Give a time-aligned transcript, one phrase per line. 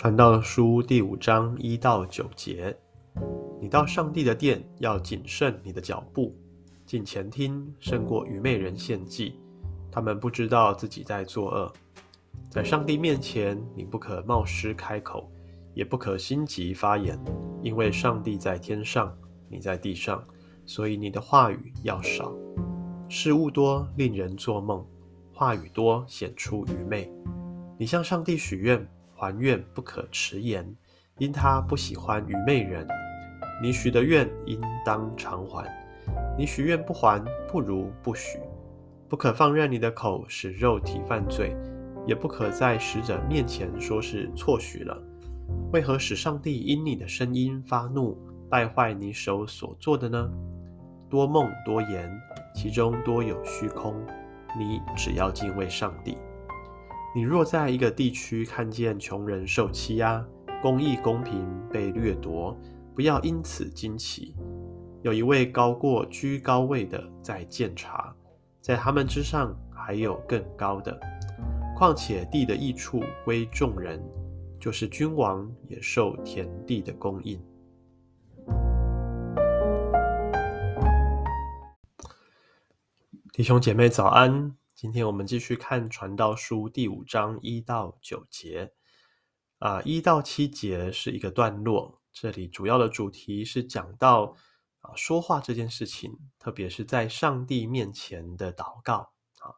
[0.00, 2.74] 传道书第五章一到九节，
[3.60, 6.34] 你到上帝的殿要谨慎你的脚步，
[6.86, 9.38] 进前厅胜过愚昧人献祭。
[9.92, 11.70] 他们不知道自己在作恶，
[12.48, 15.30] 在上帝面前，你不可冒失开口，
[15.74, 17.22] 也不可心急发言，
[17.62, 19.14] 因为上帝在天上，
[19.50, 20.24] 你在地上，
[20.64, 22.32] 所以你的话语要少。
[23.06, 24.82] 事物多令人做梦，
[25.30, 27.12] 话语多显出愚昧。
[27.76, 28.82] 你向上帝许愿。
[29.20, 30.66] 还愿不可迟延，
[31.18, 32.88] 因他不喜欢愚昧人。
[33.62, 35.70] 你许的愿应当偿还。
[36.38, 38.38] 你许愿不还，不如不许。
[39.10, 41.54] 不可放任你的口使肉体犯罪，
[42.06, 44.96] 也不可在使者面前说是错许了。
[45.70, 48.16] 为何使上帝因你的声音发怒，
[48.48, 50.30] 败坏你手所做的呢？
[51.10, 52.10] 多梦多言，
[52.54, 53.94] 其中多有虚空。
[54.58, 56.16] 你只要敬畏上帝。
[57.12, 60.24] 你若在一个地区看见穷人受欺压，
[60.62, 62.56] 公义公平被掠夺，
[62.94, 64.36] 不要因此惊奇。
[65.02, 68.14] 有一位高过居高位的在鉴察，
[68.60, 70.96] 在他们之上还有更高的。
[71.76, 74.00] 况且地的益处归众人，
[74.60, 77.42] 就是君王也受田地的供应。
[83.32, 84.59] 弟兄姐妹早安。
[84.80, 88.72] 今天我们继续看《传道书》第五章一到九节，
[89.58, 92.00] 啊，一到七节是一个段落。
[92.10, 94.34] 这里主要的主题是讲到
[94.80, 99.52] 啊说话这件事情，特别是在上帝面前的祷告啊。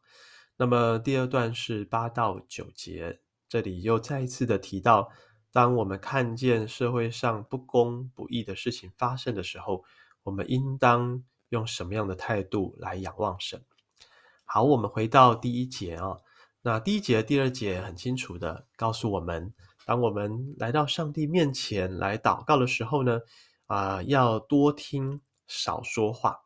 [0.56, 5.08] 那么第二段是八到九节，这里又再一次的提到，
[5.52, 9.84] 当我们看见社会上不公不义的事情发生的时候，
[10.24, 13.64] 我们应当用什么样的态度来仰望神？
[14.54, 16.14] 好，我们回到第一节啊。
[16.60, 19.54] 那第一节、第二节很清楚的告诉我们，
[19.86, 23.20] 当我们来到上帝面前来祷告的时候呢，
[23.64, 26.38] 啊、要多听少说话，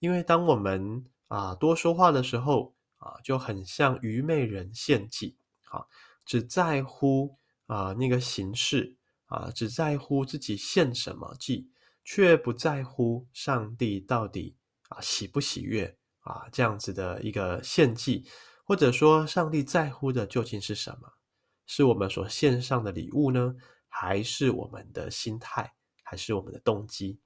[0.00, 5.38] 因为当我们啊、多说话的时候啊、就很像愚昧人献祭
[5.70, 5.86] 啊，
[6.26, 11.70] 只在乎啊、那个形式啊，只在乎自己献什么祭，
[12.04, 14.56] 却不在乎上帝到底
[14.90, 15.96] 啊喜不喜悦。
[16.26, 18.26] 啊，这样子的一个献祭，
[18.64, 21.12] 或者说上帝在乎的究竟是什么？
[21.66, 23.54] 是我们所献上的礼物呢，
[23.88, 27.20] 还是我们的心态，还是我们的动机？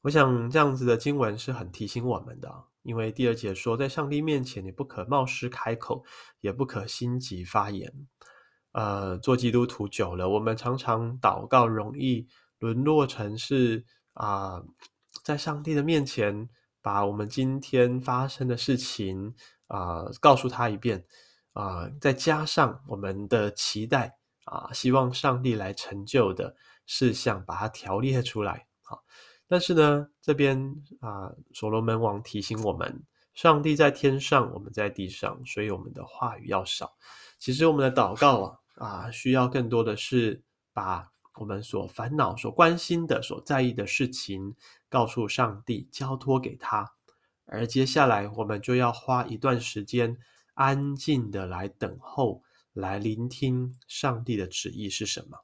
[0.00, 6.02] 我想这样子的经文是很提醒我们的，因为第二节说，在上帝面前，你不可冒失开口，
[6.40, 7.92] 也不可心急发言。
[8.72, 12.26] 呃，做基督徒久了，我们常常祷告容易
[12.58, 13.84] 沦落成是
[14.14, 14.62] 啊、
[15.22, 16.48] 在上帝的面前。
[16.84, 19.34] 把我们今天发生的事情
[19.68, 21.02] 啊、告诉他一遍
[21.54, 28.98] 啊、再加上我们的期待啊、希望上帝来成就的事项，把它条列出来啊。
[29.48, 33.02] 但是呢，这边啊，所罗门王提醒我们，
[33.32, 36.94] 上帝在天上，我们在地上，所以我们的话语要少。
[37.38, 40.42] 其实我们的祷告啊啊，需要更多的是
[40.74, 44.54] 把我们所烦恼、所关心的、所在意的事情。
[44.90, 46.88] 告诉上帝，交托给他，
[47.46, 50.16] 而接下来我们就要花一段时间，
[50.54, 55.36] 安静的来等候，来聆听上帝的旨意是什么。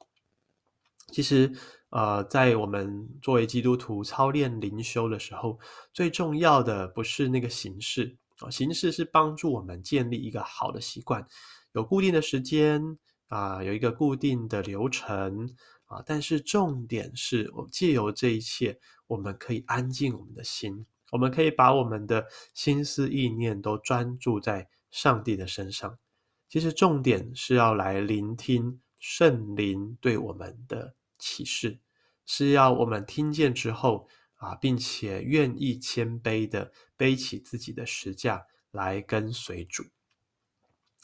[1.11, 1.51] 其实，
[1.89, 5.59] 呃，在我们作为基督徒操练灵修的时候，
[5.91, 11.27] 最重要的不是那个形式啊，形式是帮助我们建立一个好的习惯，
[11.73, 12.81] 有固定的时间
[13.27, 15.49] 啊、有一个固定的流程
[15.91, 18.79] 啊，但是重点是我借由这一切。
[19.07, 25.99] 我们可以安静我们的心，我们可以把我们的心思意念都专注在上帝的身上。
[26.47, 31.79] 其实重点是要来聆听圣灵对我们的启示，
[32.25, 39.83] 是要我们听见之后啊，并且愿意谦卑的背起自己的十架来跟随主。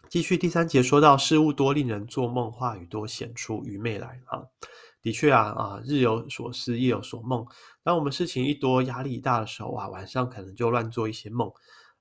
[0.09, 4.41] 继续第三节说到，事物多令人做梦，话语多显出愚昧来啊。
[5.01, 7.45] 的确啊啊，日有所思，夜有所梦。
[7.83, 11.51] 当我们事情一多，压力一大的时候，哇，晚上可能就乱做一些梦。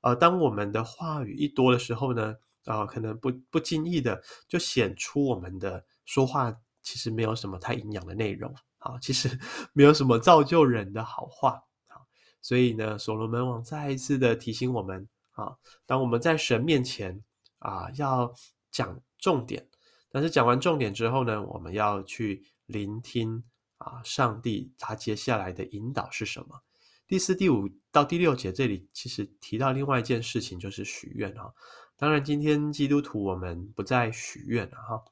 [0.02, 2.34] 呃，当我们的话语一多的时候呢，
[2.64, 9.38] 啊、可能不不经意的就显出我们的说话其实没有什么太营养的内容啊，其实
[9.72, 11.98] 没有什么造就人的好话啊。
[12.40, 15.56] 所以呢，所罗门王再一次的提醒我们啊，
[15.86, 17.22] 当我们在神面前
[17.58, 18.32] 啊，要
[18.70, 19.68] 讲重点，
[20.10, 22.44] 但是讲完重点之后呢，我们要去。
[22.66, 23.44] 聆听
[23.78, 26.62] 啊，上帝他接下来的引导是什么？
[27.06, 31.52] 第四、第五到第六节这里其实提到另外一件事情，就是许愿啊。
[31.96, 35.04] 当然，今天基督徒我们不再许愿了哈。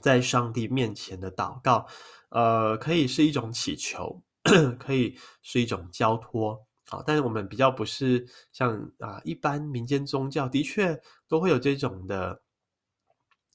[0.00, 1.86] 在上帝面前的祷告，
[2.30, 4.20] 呃，可以是一种祈求，
[4.80, 6.66] 可以是一种交托。
[6.90, 12.42] 啊，但是我们比较不是像啊一般民间宗教，的确都会有这种的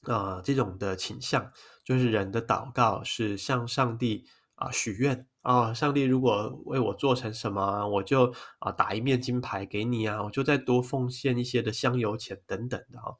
[0.02, 1.52] 啊这种的倾向，
[1.84, 4.24] 就是人的祷告是向上帝
[4.54, 13.14] 啊许愿啊，上帝如果为我做成什么，我就啊打一面金牌给你啊，我就再多奉献一些的香油钱等等的啊。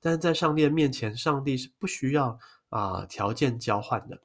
[0.00, 2.38] 但是在上帝的面前，上帝是不需要
[2.68, 4.20] 啊条件交换的。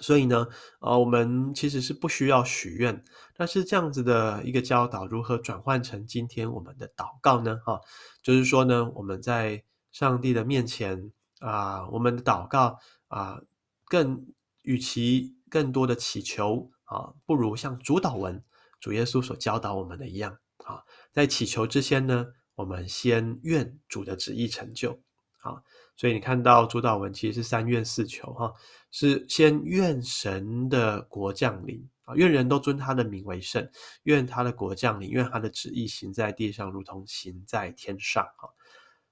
[0.00, 0.48] 所以呢，
[0.80, 3.04] 呃，我们其实是不需要许愿，
[3.36, 7.60] 但是这样子的一个教导，如何转换成今天我们的祷告呢？
[7.64, 7.80] 哈，
[8.20, 9.62] 就是说呢，我们在
[9.92, 13.40] 上帝的面前啊、我们的祷告啊、
[13.84, 14.26] 更
[14.62, 18.42] 与其更多的祈求啊，不如像主祷文，
[18.80, 20.82] 主耶稣所教导我们的一样啊，
[21.12, 22.26] 在祈求之前呢，
[22.56, 25.00] 我们先愿主的旨意成就，
[25.38, 25.62] 好。
[25.96, 28.52] 所以你看到主祷文其实是三愿四求哈，
[28.90, 33.68] 是先愿神的国降临啊，愿人都尊他的名为圣，
[34.02, 38.50] 愿他的国降临，愿他的旨意行在地上，如同行在天上啊。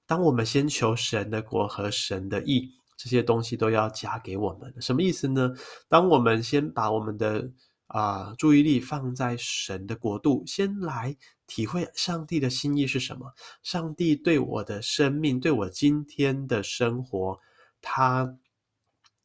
[0.05, 5.53] 当我们先求神的国和神的意，这些东西都要加给我们，什么意思呢？
[5.87, 7.49] 当我们先把我们的
[7.87, 11.15] 啊、注意力放在神的国度，先来
[11.45, 13.33] 体会上帝的心意是什么。
[13.61, 17.39] 上帝对我的生命，对我今天的生活，
[17.81, 18.35] 他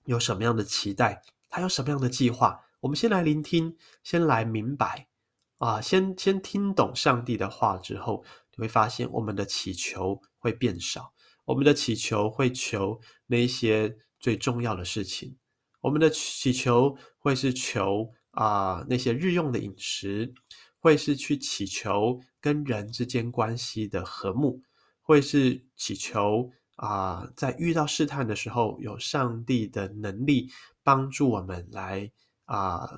[0.04, 1.22] 有什么样的期待？
[1.48, 2.60] 他有什么样的计划？
[2.80, 5.08] 我们先来聆听，先来明白
[5.56, 8.22] 啊，先先听懂上帝的话之后，
[8.54, 11.14] 你会发现我们的祈求会变少，
[11.46, 15.38] 我们的祈求会求那些最重要的事情，
[15.80, 18.12] 我们的祈求会是求。
[18.38, 20.32] 啊、那些日用的饮食，
[20.78, 24.62] 会是去祈求跟人之间关系的和睦，
[25.02, 30.48] 会是祈求啊、在遇到试探的时候，有上帝的能力
[30.84, 32.12] 帮助我们来
[32.44, 32.88] 啊、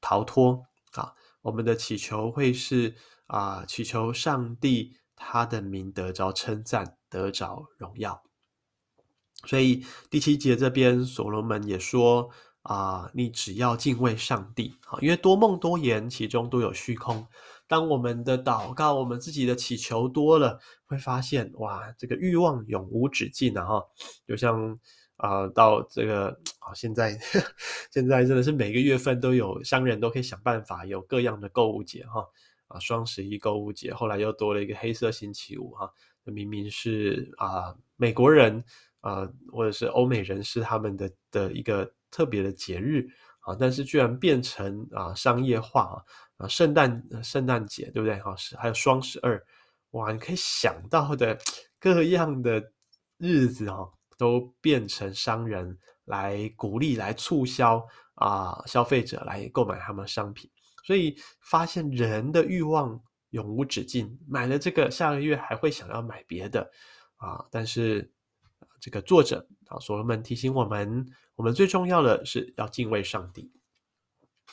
[0.00, 1.12] 逃脱啊。
[1.42, 2.96] 我们的祈求会是
[3.26, 8.22] 啊、祈求上帝他的名得着称赞，得着荣耀。
[9.44, 12.30] 所以第七节这边，所罗门也说。
[12.62, 17.26] 啊、你只要敬畏上帝，啊，因为多梦多言，其中都有虚空。
[17.66, 23.64] 当我们的祷告，我们自己的祈求多了，会发现哇，这个欲望永无止境啊！
[23.64, 23.82] 哈，
[24.26, 24.78] 就像
[25.16, 26.28] 啊、到这个
[26.58, 27.18] 啊，现在
[27.90, 32.26] 现在真的是每个月份都有商人都可以想办法有各样的购物节哈
[32.68, 35.90] 啊，双十一购物节，后来又多了一个黑色星期五哈，
[36.24, 38.62] 明明是啊美国人
[39.00, 41.90] 啊或者是欧美人士他们的的一个。
[42.10, 43.06] 特别的节日
[43.40, 46.02] 啊，但是居然变成啊商业化
[46.36, 48.18] 啊，圣诞圣诞节对不对？
[48.20, 49.42] 哈，是还有双十二，
[49.90, 51.38] 哇，你可以想到的
[51.80, 52.72] 各样的
[53.16, 57.84] 日子哈，都变成商人来鼓励、来促销
[58.14, 60.50] 啊，消费者来购买他们商品，
[60.84, 63.00] 所以发现人的欲望
[63.30, 66.70] 永无止境，买了这个下个月还会想要买别的
[67.16, 68.10] 啊，但是
[68.80, 71.06] 这个作者啊，所罗门提醒我们。
[71.36, 73.52] 我们最重要的是要敬畏上帝。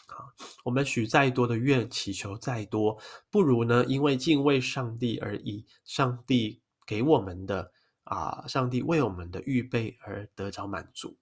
[0.08, 0.30] 啊，
[0.64, 2.98] 我们许再多的愿，祈求再多，
[3.32, 7.72] 不如呢，因为敬畏上帝而以上帝给我们的
[8.04, 11.18] 啊，上帝为我们的预备而得着满足。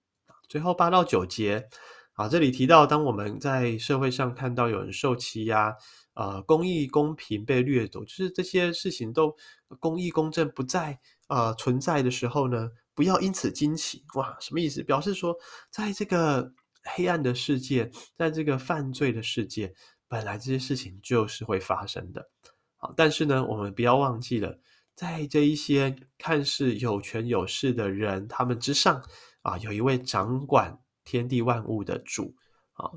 [0.48, 1.66] 最后八到九节
[2.12, 5.74] 啊，这里提到，当我们在社会上看到有人受欺压，
[6.14, 9.36] 呃，公义公平被掠夺，就是这些事情都
[9.80, 14.82] 公义公正不再呃存在的时候呢，不要因此惊奇，哇，什么意思？
[14.82, 15.36] 表示说，
[15.70, 16.52] 在这个
[16.84, 19.74] 黑暗的世界，在这个犯罪的世界，
[20.06, 22.30] 本来这些事情就是会发生的。
[22.76, 24.56] 好，但是呢，我们不要忘记了，
[24.94, 29.02] 在这一些看似有权有势的人，他们之上
[29.42, 32.36] 啊，有一位掌管天地万物的主
[32.74, 32.88] 啊，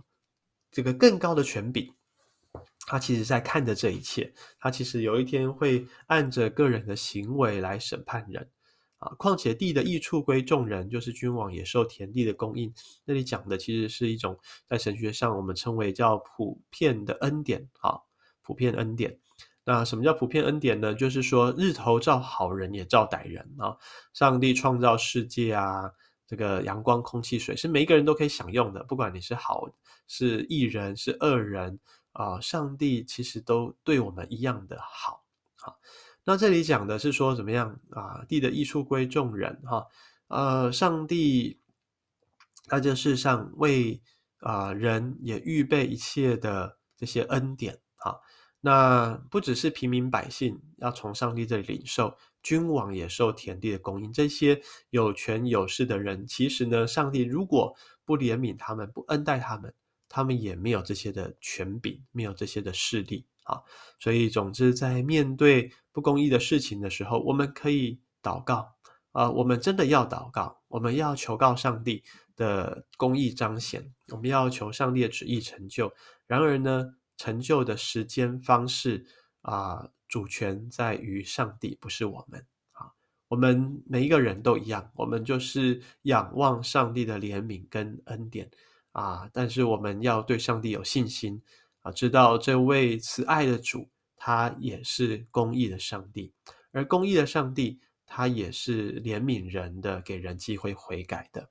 [0.70, 1.92] 这个更高的权柄，
[2.86, 8.50] 他其实在看着这一切，他其实有一天会按着个人的行为来审判人。
[9.00, 12.74] 啊，况且地的益处归众人，就是君王也受田地的供应。
[13.06, 14.36] 那里讲的其实是一种
[14.68, 17.70] 在神学上我们称为叫普遍的恩典。
[17.82, 18.00] 啊，
[18.42, 19.20] 普遍恩典。
[19.64, 20.96] 那什么叫普遍恩典呢？
[20.96, 23.78] 就是说日头照好人也照歹人啊。
[24.14, 25.92] 上帝创造世界啊，
[26.26, 29.70] 这个阳光、空气、水是每一个人都可以享用的，不管你是好
[30.08, 31.78] 是义人是恶人
[32.18, 35.24] 啊，上帝其实都对我们一样的好。
[35.56, 35.80] 好。
[36.24, 38.26] 那这里讲的是说怎么样啊？
[38.28, 39.86] 地的益处归众人哈，
[40.28, 41.62] 呃，上帝
[42.68, 44.02] 在这世上为
[44.40, 48.20] 啊人也预备一切的这些恩典哈。
[48.60, 54.12] 那不只是平民百姓要从上帝这里领受，君王也受田地的供应。
[54.12, 54.60] 这些
[54.90, 59.74] 有权有势的人，其实呢，上帝如果不怜悯他们，不恩待他们，
[60.10, 63.62] 他们也没有这些的权柄，没有这些的势力啊。
[64.00, 68.76] 所以，总之，在面对不公义的事情的时候，我们可以祷告
[69.12, 72.04] 啊，我们真的要祷告，我们要求告上帝
[72.36, 75.92] 的公义彰显，我们要求上帝的旨意成就。
[76.28, 79.06] 然而呢，成就的时间方式
[79.42, 82.92] 啊，主权在于上帝，不是我们啊。
[83.28, 88.50] 我们每一个人都一样，我们就是仰望上帝的怜悯跟恩典
[88.98, 89.30] 啊。
[89.32, 91.42] 但是我们要对上帝有信心
[91.82, 93.88] 啊，知道这位慈爱的主，
[94.18, 96.34] 他也是公义的上帝，
[96.72, 101.48] 而公义的上帝，他也是怜悯人的，给人机会悔改的。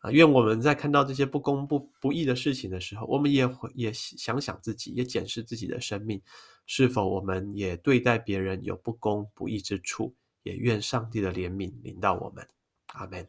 [0.00, 6.22] 啊，愿我们在看到这些不公不不义的事情的时候，我们也也想想自己，也检视自己的生命，
[6.66, 10.14] 是否我们也对待别人有不公不义之处？
[10.42, 12.48] 也愿上帝的怜悯临到我们。
[12.94, 13.28] 阿门。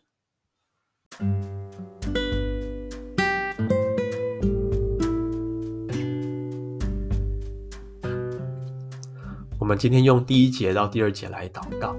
[9.62, 11.96] 我们今天用第一节到第二节来祷告，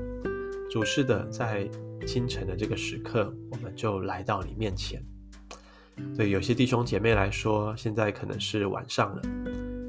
[0.69, 1.71] 主是的，在。
[2.05, 5.01] 清晨的这个时刻，我们就来到你面前。
[6.17, 9.23] 对有些弟兄姐妹来说，现在可能是晚上了，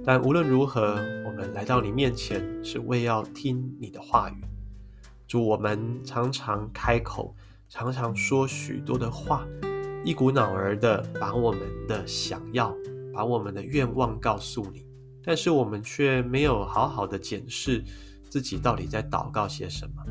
[0.06, 0.94] 但无论如何，
[1.26, 4.36] 我们来到你面前是为要听你的话语。
[5.28, 7.36] 主，我们常常开口，
[7.68, 9.44] 常常说许多的话，
[10.06, 12.72] 一股脑儿的把我们的想要，
[13.12, 14.86] 把我们的愿望告诉你，
[15.24, 17.84] 但是我们却没有好好的检视
[18.30, 20.04] 自己到底在祷告些什么。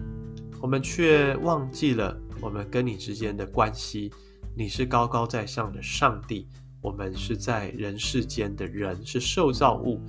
[0.60, 4.12] 我们却忘记了我们跟你之间的关系。
[4.54, 6.46] 你是高高在上的上帝，
[6.80, 10.00] 我们是在人世间的人，是受造物。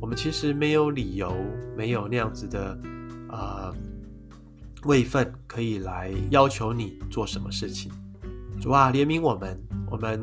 [0.00, 1.34] 我们其实没有理由，
[1.76, 2.78] 没有那样子的
[3.28, 3.74] 啊、呃、
[4.84, 7.92] 位分，可以来要求你做什么事情。
[8.60, 10.22] 主啊，怜悯我们，我们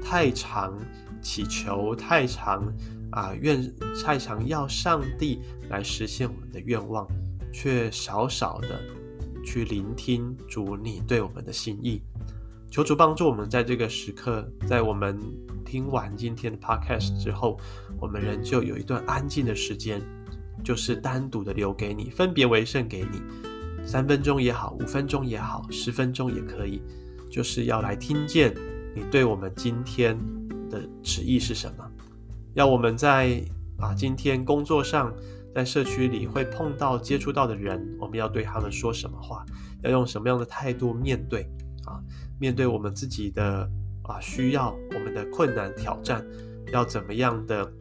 [0.00, 0.78] 太常
[1.20, 2.72] 祈求，太常
[3.18, 3.72] 啊、愿，
[4.04, 7.04] 太常要上帝来实现我们的愿望，
[7.52, 8.80] 却少少的。
[9.44, 12.02] 去聆听主你对我们的心意，
[12.70, 15.18] 求主帮助我们在这个时刻，在我们
[15.64, 17.58] 听完今天的 podcast 之后，
[17.98, 20.02] 我们仍旧有一段安静的时间，
[20.62, 23.22] 就是单独的留给你，分别为圣给你，
[23.86, 26.82] 三分钟也好，五分钟也好，十分钟也可以，
[27.30, 28.54] 就是要来听见
[28.94, 30.14] 你对我们今天
[30.68, 31.90] 的旨意是什么，
[32.58, 33.40] 要我们在
[33.78, 35.14] 啊今天工作上。
[35.54, 39.44] 在社区里会碰到、接触到的人，我们要对他们说什么话？
[39.82, 41.42] 要用什么样的态度面对？
[41.84, 41.98] 啊，
[42.38, 43.68] 面对我们自己的
[44.04, 46.24] 啊需要，我们的困难挑战，
[46.70, 47.72] 要怎么样的？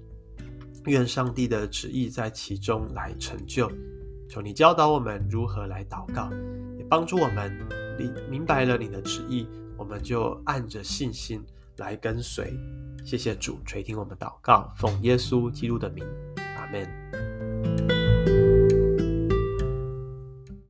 [0.85, 3.69] 愿上帝的旨意在其中来成就。
[4.27, 6.31] 求你教导我们如何来祷告，
[6.79, 7.51] 也帮助我们
[7.99, 9.45] 明明白了你的旨意，
[9.77, 11.43] 我们就按着信心
[11.77, 12.53] 来跟随。
[13.05, 16.05] 谢谢主垂听我们祷告，奉耶稣基督的名，
[16.57, 17.06] 阿门。